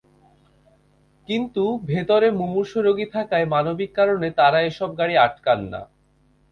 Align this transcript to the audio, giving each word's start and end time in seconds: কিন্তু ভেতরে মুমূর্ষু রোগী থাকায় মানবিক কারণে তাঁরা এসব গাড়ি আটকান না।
কিন্তু 1.29 1.63
ভেতরে 1.85 2.27
মুমূর্ষু 2.31 2.77
রোগী 2.81 3.07
থাকায় 3.15 3.45
মানবিক 3.45 3.91
কারণে 3.95 4.27
তাঁরা 4.39 4.59
এসব 4.69 4.89
গাড়ি 4.99 5.15
আটকান 5.17 5.59
না। 5.71 5.81